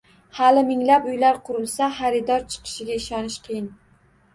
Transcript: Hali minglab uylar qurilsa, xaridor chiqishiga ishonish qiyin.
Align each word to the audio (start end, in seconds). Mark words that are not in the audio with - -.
Hali 0.37 0.63
minglab 0.69 1.05
uylar 1.11 1.39
qurilsa, 1.51 1.93
xaridor 2.01 2.51
chiqishiga 2.51 3.01
ishonish 3.05 3.43
qiyin. 3.51 3.75